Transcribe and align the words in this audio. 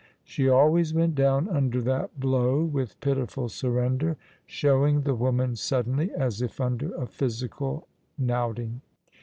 She 0.23 0.49
always 0.49 0.95
went 0.95 1.13
down 1.13 1.47
under 1.47 1.79
that 1.83 2.19
blow 2.19 2.63
with 2.65 2.99
pitiful 3.01 3.49
surrender, 3.49 4.17
showing 4.47 5.01
the 5.01 5.13
woman 5.13 5.55
suddenly, 5.55 6.09
as 6.17 6.41
if 6.41 6.59
under 6.59 6.91
a 6.95 7.05
physical 7.05 7.87
knouting. 8.17 8.81